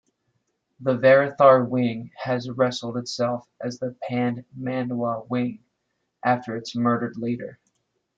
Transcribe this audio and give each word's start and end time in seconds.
The 0.79 0.97
"Varathar 0.97 1.63
wing" 1.69 2.09
has 2.17 2.47
restyled 2.47 2.97
itself 2.97 3.47
as 3.63 3.77
the 3.77 3.95
"Padmanaba 4.09 5.29
wing", 5.29 5.59
after 6.25 6.55
its 6.57 6.75
murdered 6.75 7.17
leader. 7.17 7.59